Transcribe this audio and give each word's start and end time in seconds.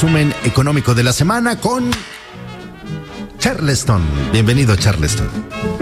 resumen 0.00 0.32
económico 0.44 0.94
de 0.94 1.02
la 1.02 1.12
semana 1.12 1.58
con 1.58 1.90
Charleston. 3.40 4.00
Bienvenido, 4.30 4.76
Charleston. 4.76 5.28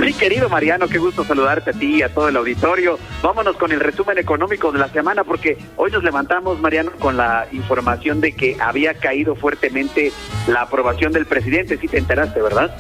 Sí, 0.03 0.15
querido 0.15 0.49
Mariano, 0.49 0.89
qué 0.89 0.97
gusto 0.97 1.23
saludarte 1.23 1.69
a 1.69 1.73
ti 1.75 1.97
y 1.97 2.03
a 2.03 2.09
todo 2.09 2.31
el 2.31 2.37
auditorio. 2.39 2.99
Vámonos 3.23 3.57
con 3.57 3.73
el 3.73 3.81
resumen 3.81 4.17
económico 4.17 4.73
de 4.73 4.79
la 4.79 4.89
semana 4.89 5.23
porque 5.23 5.59
hoy 5.77 5.91
nos 5.91 6.03
levantamos, 6.03 6.59
Mariano, 6.63 6.93
con 6.93 7.19
la 7.19 7.47
información 7.53 8.23
de 8.23 8.33
que 8.33 8.57
había 8.59 8.95
caído 8.95 9.37
fuertemente 9.37 10.11
la 10.49 10.63
aprobación 10.63 11.13
del 11.13 11.27
presidente. 11.27 11.77
Sí 11.77 11.87
te 11.87 11.99
enteraste, 11.99 12.41
¿verdad? 12.41 12.75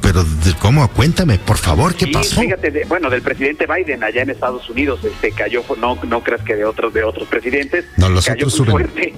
Pero, 0.00 0.24
¿cómo? 0.60 0.88
Cuéntame, 0.92 1.40
por 1.40 1.56
favor, 1.56 1.96
¿qué 1.96 2.04
Sí, 2.06 2.12
pasó? 2.12 2.40
Fíjate, 2.40 2.84
bueno, 2.88 3.10
del 3.10 3.22
presidente 3.22 3.66
Biden 3.66 4.04
allá 4.04 4.22
en 4.22 4.30
Estados 4.30 4.70
Unidos, 4.70 5.00
este 5.02 5.32
cayó, 5.32 5.64
no, 5.80 5.98
no 6.04 6.22
creas 6.22 6.42
que 6.42 6.54
de 6.54 6.64
otros, 6.64 6.94
de 6.94 7.02
otros 7.02 7.26
presidentes. 7.26 7.86
No, 7.96 8.08
los 8.08 8.24
cayó 8.24 8.46
otros 8.46 8.60
muy 8.60 8.66
suben. 8.68 8.88
fuerte. 8.88 9.14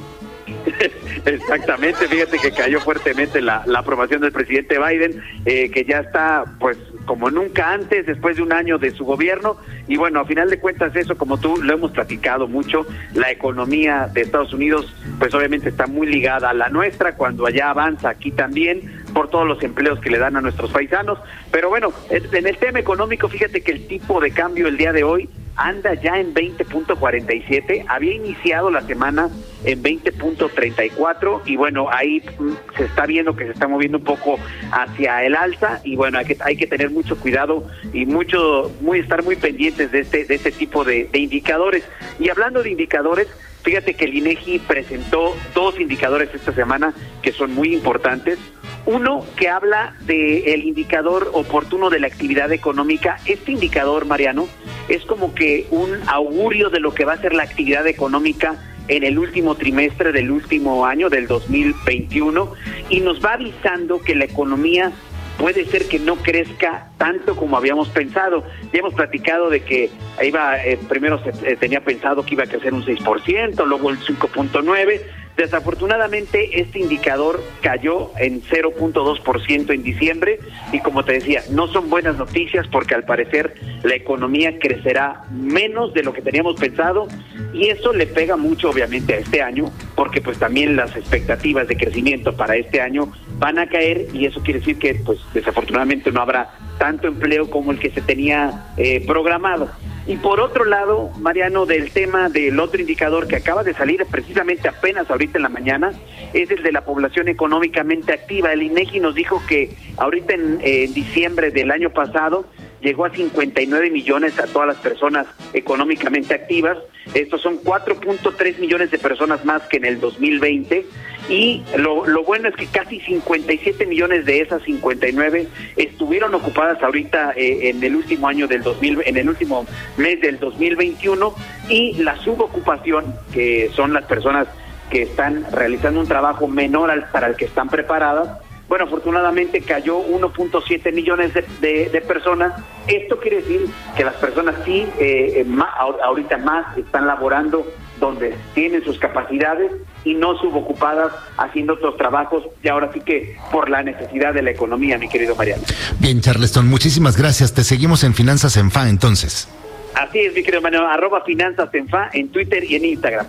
Exactamente, 1.25 2.09
fíjate 2.09 2.39
que 2.39 2.51
cayó 2.53 2.81
fuertemente 2.81 3.41
la, 3.41 3.63
la 3.67 3.81
aprobación 3.81 4.21
del 4.21 4.33
presidente 4.33 4.79
Biden, 4.79 5.23
eh, 5.45 5.71
que 5.71 5.85
ya 5.85 6.01
está, 6.01 6.45
pues, 6.59 6.79
como 7.05 7.31
nunca 7.31 7.73
antes, 7.73 8.07
después 8.07 8.37
de 8.37 8.43
un 8.43 8.53
año 8.53 8.79
de 8.79 8.91
su 8.93 9.05
gobierno. 9.05 9.57
Y 9.89 9.97
bueno, 9.97 10.21
a 10.21 10.25
final 10.25 10.49
de 10.49 10.59
cuentas, 10.59 10.95
eso, 10.95 11.17
como 11.17 11.39
tú 11.39 11.57
lo 11.63 11.75
hemos 11.75 11.91
platicado 11.91 12.47
mucho, 12.47 12.87
la 13.15 13.31
economía 13.31 14.09
de 14.13 14.23
Estados 14.23 14.53
Unidos, 14.53 14.95
pues 15.19 15.35
obviamente 15.35 15.69
está 15.69 15.87
muy 15.87 16.07
ligada 16.07 16.51
a 16.51 16.55
la 16.55 16.69
nuestra, 16.69 17.17
cuando 17.17 17.47
allá 17.47 17.71
avanza, 17.71 18.11
aquí 18.11 18.31
también, 18.31 19.03
por 19.13 19.29
todos 19.29 19.47
los 19.47 19.63
empleos 19.63 19.99
que 20.01 20.11
le 20.11 20.19
dan 20.19 20.37
a 20.37 20.41
nuestros 20.41 20.71
paisanos. 20.71 21.19
Pero 21.51 21.69
bueno, 21.69 21.93
en 22.11 22.47
el 22.47 22.57
tema 22.59 22.79
económico, 22.79 23.29
fíjate 23.29 23.63
que 23.63 23.73
el 23.73 23.87
tipo 23.87 24.21
de 24.21 24.31
cambio 24.31 24.69
el 24.69 24.77
día 24.77 24.93
de 24.93 25.03
hoy 25.03 25.29
anda 25.57 25.95
ya 25.95 26.19
en 26.19 26.35
20.47, 26.35 27.85
había 27.89 28.15
iniciado 28.15 28.71
la 28.71 28.83
semana 28.83 29.29
en 29.65 29.83
20.34 29.83 31.43
y 31.47 31.57
bueno, 31.57 31.89
ahí 31.91 32.23
mm, 32.39 32.77
se 32.77 32.85
está 32.85 33.07
viendo 33.07 33.37
que 33.37 33.45
se 33.45 33.53
está 33.53 33.69
moviendo 33.69 33.99
un 33.99 34.05
poco 34.05 34.39
hacia 34.73 35.25
el 35.25 35.37
alza 35.37 35.81
y 35.85 35.97
bueno, 35.97 36.19
hay 36.19 36.25
que, 36.25 36.37
hay 36.41 36.57
que 36.57 36.67
tener 36.67 36.91
mucho 36.91 37.19
cuidado 37.19 37.67
y 37.93 38.07
mucho, 38.07 38.73
muy 38.81 39.01
estar 39.01 39.23
muy 39.23 39.37
pendientes 39.37 39.93
de 39.93 40.01
este, 40.01 40.25
de 40.25 40.35
este 40.35 40.53
tipo 40.53 40.85
de, 40.85 41.09
de 41.13 41.19
indicadores. 41.19 41.85
Y 42.19 42.29
hablando 42.31 42.63
de 42.63 42.71
indicadores, 42.71 43.29
fíjate 43.63 43.95
que 43.95 44.07
el 44.07 44.15
INEGI 44.15 44.61
presentó 44.61 45.37
dos 45.55 45.79
indicadores 45.79 46.31
esta 46.35 46.53
semana 46.53 46.95
que 47.23 47.33
son 47.33 47.55
muy 47.55 47.75
importantes. 47.75 48.39
Uno 48.87 49.25
que 49.37 49.49
habla 49.49 49.95
del 50.01 50.65
indicador 50.65 51.31
oportuno 51.35 51.91
de 51.91 52.01
la 52.01 52.07
actividad 52.07 52.51
económica. 52.53 53.19
Este 53.27 53.53
indicador, 53.53 54.07
Mariano, 54.07 54.49
es 54.89 55.05
como 55.05 55.35
que 55.35 55.67
un 55.71 55.91
augurio 56.07 56.71
de 56.71 56.81
lo 56.81 56.93
que 56.95 57.05
va 57.05 57.15
a 57.15 57.19
ser 57.19 57.35
la 57.35 57.43
actividad 57.43 57.87
económica 57.87 58.57
en 58.89 59.05
el 59.05 59.19
último 59.19 59.55
trimestre 59.55 60.13
del 60.13 60.31
último 60.31 60.85
año, 60.85 61.09
del 61.09 61.29
2021, 61.29 62.53
y 62.89 63.01
nos 63.01 63.25
va 63.25 63.35
avisando 63.35 64.01
que 64.01 64.17
la 64.17 64.25
economía 64.25 64.93
puede 65.39 65.65
ser 65.65 65.89
que 65.89 65.99
no 65.99 66.17
crezca 66.17 66.89
tanto 66.99 67.35
como 67.35 67.57
habíamos 67.57 67.89
pensado. 67.89 68.45
Ya 68.73 68.81
hemos 68.81 68.95
platicado 68.95 69.49
de 69.49 69.63
que 69.63 69.91
iba, 70.23 70.63
eh, 70.63 70.79
primero 70.89 71.23
se 71.23 71.31
eh, 71.51 71.57
tenía 71.57 71.81
pensado 71.81 72.25
que 72.25 72.35
iba 72.35 72.45
a 72.45 72.47
crecer 72.47 72.75
un 72.75 72.85
6%, 72.85 73.65
luego 73.65 73.91
el 73.91 73.99
5.9%. 74.01 75.01
Desafortunadamente 75.41 76.61
este 76.61 76.81
indicador 76.81 77.43
cayó 77.63 78.11
en 78.19 78.43
0.2% 78.43 79.73
en 79.73 79.83
diciembre 79.83 80.39
y 80.71 80.81
como 80.81 81.03
te 81.03 81.15
decía, 81.15 81.43
no 81.49 81.67
son 81.67 81.89
buenas 81.89 82.19
noticias 82.19 82.69
porque 82.69 82.95
al 82.95 83.05
parecer 83.05 83.55
la 83.83 83.95
economía 83.95 84.59
crecerá 84.59 85.23
menos 85.31 85.95
de 85.95 86.03
lo 86.03 86.13
que 86.13 86.21
teníamos 86.21 86.61
pensado 86.61 87.09
y 87.55 87.69
eso 87.69 87.95
le 87.95 88.07
pega 88.07 88.37
mucho 88.37 88.69
obviamente 88.69 89.15
a 89.15 89.17
este 89.17 89.41
año 89.41 89.73
porque 89.95 90.21
pues 90.21 90.39
también 90.39 90.77
las 90.77 90.95
expectativas 90.95 91.67
de 91.69 91.79
crecimiento 91.79 92.37
para 92.37 92.57
este 92.57 92.83
año 92.83 93.11
van 93.39 93.59
a 93.59 93.67
caer 93.67 94.09
y 94.13 94.27
eso 94.27 94.43
quiere 94.43 94.61
decir 94.61 94.79
que 94.79 94.95
pues 94.97 95.21
desafortunadamente 95.33 96.13
no 96.13 96.21
habrá 96.21 96.51
tanto 96.79 97.09
empleo 97.09 97.49
como 97.49 97.73
el 97.73 97.79
que 97.79 97.91
se 97.91 98.03
tenía 98.03 98.73
eh, 98.77 99.03
programado. 99.07 99.71
Y 100.07 100.17
por 100.17 100.41
otro 100.41 100.65
lado, 100.65 101.11
Mariano, 101.19 101.67
del 101.67 101.91
tema 101.91 102.29
del 102.29 102.59
otro 102.59 102.81
indicador 102.81 103.29
que 103.29 103.37
acaba 103.37 103.63
de 103.63 103.75
salir 103.75 104.05
precisamente 104.11 104.69
apenas 104.69 105.11
ahorita 105.11 105.39
en 105.39 105.43
la 105.43 105.49
mañana, 105.49 105.93
es 106.33 106.51
el 106.51 106.63
de 106.63 106.73
la 106.73 106.85
población 106.85 107.29
económicamente 107.29 108.13
activa. 108.13 108.53
El 108.53 108.63
INEGI 108.63 109.01
nos 109.01 109.15
dijo 109.15 109.43
que 109.47 109.71
ahorita 109.99 110.35
en, 110.35 110.59
en 110.63 110.95
diciembre 110.95 111.51
del 111.51 111.71
año 111.71 111.91
pasado 111.91 112.47
llegó 112.81 113.05
a 113.05 113.11
59 113.11 113.91
millones 113.91 114.39
a 114.39 114.47
todas 114.47 114.69
las 114.69 114.79
personas 114.79 115.27
económicamente 115.53 116.35
activas. 116.35 116.79
Estos 117.15 117.41
son 117.41 117.61
4.3 117.63 118.59
millones 118.59 118.91
de 118.91 118.99
personas 118.99 119.45
más 119.45 119.63
que 119.63 119.79
en 119.79 119.85
el 119.85 120.01
2020. 120.01 120.87
Y 121.29 121.63
lo, 121.77 122.07
lo 122.07 122.25
bueno 122.25 122.49
es 122.49 122.57
que 122.57 122.67
casi 122.67 123.01
57 123.01 123.87
millones 123.87 124.25
de 124.27 124.41
esas 124.41 124.63
59 124.63 125.47
estuvieron 125.77 126.35
ocupadas 126.35 126.83
ahorita 126.83 127.33
eh, 127.37 127.71
en 127.71 127.83
el 127.83 127.95
último 127.95 128.27
año 128.27 128.49
del 128.49 128.63
2000, 128.63 129.03
en 129.05 129.17
el 129.17 129.29
último 129.29 129.67
mes 129.97 130.21
del 130.21 130.39
2021. 130.39 131.35
Y 131.69 131.95
la 132.03 132.17
subocupación, 132.17 133.15
que 133.33 133.71
son 133.75 133.93
las 133.93 134.05
personas 134.05 134.49
que 134.91 135.03
están 135.03 135.47
realizando 135.53 136.01
un 136.01 136.09
trabajo 136.09 136.49
menor 136.49 136.91
al, 136.91 137.09
para 137.11 137.29
el 137.29 137.37
que 137.37 137.45
están 137.45 137.69
preparadas, 137.69 138.39
bueno, 138.71 138.85
afortunadamente 138.85 139.63
cayó 139.63 139.99
1.7 139.99 140.93
millones 140.93 141.35
de, 141.35 141.45
de, 141.61 141.91
de, 141.91 142.01
personas. 142.03 142.53
Esto 142.87 143.19
quiere 143.19 143.39
decir 143.39 143.67
que 143.97 144.05
las 144.05 144.15
personas 144.15 144.55
sí, 144.65 144.87
eh, 145.01 145.45
más, 145.45 145.71
ahorita 146.05 146.39
más, 146.39 146.79
están 146.79 147.09
laborando 147.09 147.67
donde 147.99 148.33
tienen 148.55 148.85
sus 148.85 148.97
capacidades 149.01 149.73
y 150.05 150.15
no 150.15 150.39
subocupadas 150.39 151.13
haciendo 151.37 151.75
otros 151.75 151.97
trabajos 151.97 152.45
y 152.63 152.69
ahora 152.69 152.93
sí 152.95 153.01
que 153.01 153.37
por 153.51 153.69
la 153.69 153.83
necesidad 153.83 154.33
de 154.33 154.43
la 154.43 154.53
economía, 154.53 154.99
mi 154.99 155.09
querido 155.09 155.35
Mariano. 155.35 155.65
Bien, 155.99 156.21
Charleston, 156.21 156.69
muchísimas 156.69 157.17
gracias. 157.17 157.53
Te 157.53 157.65
seguimos 157.65 158.05
en 158.05 158.15
Finanzas 158.15 158.57
en 158.57 158.71
FA 158.71 158.89
entonces. 158.89 159.49
Así 159.97 160.21
es, 160.21 160.33
mi 160.33 160.45
querido 160.45 160.63
Mariano, 160.63 160.89
arroba 160.89 161.23
Finanzas 161.25 161.75
en 161.75 161.89
FA 161.89 162.11
en 162.13 162.29
Twitter 162.29 162.63
y 162.63 162.77
en 162.77 162.85
Instagram. 162.85 163.27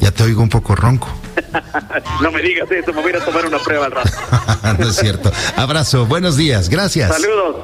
Ya 0.00 0.10
te 0.10 0.24
oigo 0.24 0.42
un 0.42 0.48
poco 0.48 0.74
ronco. 0.74 1.08
no 2.22 2.32
me 2.32 2.42
digas 2.42 2.70
eso, 2.70 2.92
me 2.92 3.02
voy 3.02 3.12
a 3.12 3.24
tomar 3.24 3.46
una 3.46 3.58
prueba 3.58 3.86
al 3.86 3.92
rato. 3.92 4.10
no 4.78 4.88
es 4.88 4.96
cierto. 4.96 5.30
Abrazo, 5.56 6.06
buenos 6.06 6.36
días, 6.36 6.68
gracias. 6.68 7.20
Saludos. 7.20 7.56